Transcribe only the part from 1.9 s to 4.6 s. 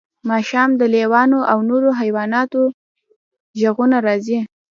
حیواناتو غږونه راځي